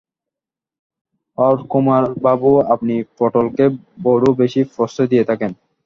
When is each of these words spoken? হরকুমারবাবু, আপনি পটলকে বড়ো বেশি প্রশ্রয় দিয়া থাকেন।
হরকুমারবাবু, 1.37 2.51
আপনি 2.73 2.95
পটলকে 3.17 3.65
বড়ো 4.03 4.29
বেশি 4.41 4.61
প্রশ্রয় 4.73 5.09
দিয়া 5.11 5.25
থাকেন। 5.29 5.51